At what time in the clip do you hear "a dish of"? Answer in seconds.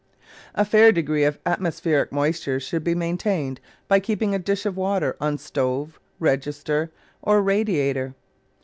4.33-4.75